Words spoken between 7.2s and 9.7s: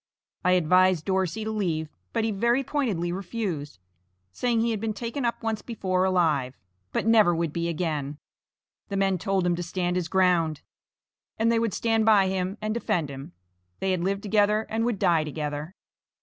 would be again. The men told him to